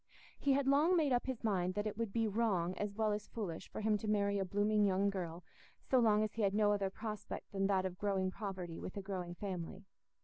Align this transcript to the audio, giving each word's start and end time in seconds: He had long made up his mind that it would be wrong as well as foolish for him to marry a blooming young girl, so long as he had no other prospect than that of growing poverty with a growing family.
He 0.39 0.53
had 0.53 0.65
long 0.67 0.97
made 0.97 1.11
up 1.13 1.27
his 1.27 1.43
mind 1.43 1.75
that 1.75 1.85
it 1.85 1.95
would 1.95 2.11
be 2.11 2.27
wrong 2.27 2.75
as 2.79 2.95
well 2.95 3.11
as 3.11 3.27
foolish 3.27 3.69
for 3.69 3.81
him 3.81 3.99
to 3.99 4.07
marry 4.07 4.39
a 4.39 4.45
blooming 4.45 4.83
young 4.83 5.11
girl, 5.11 5.43
so 5.83 5.99
long 5.99 6.23
as 6.23 6.33
he 6.33 6.41
had 6.41 6.55
no 6.55 6.71
other 6.71 6.89
prospect 6.89 7.51
than 7.51 7.67
that 7.67 7.85
of 7.85 7.99
growing 7.99 8.31
poverty 8.31 8.79
with 8.79 8.97
a 8.97 9.01
growing 9.03 9.35
family. 9.35 9.85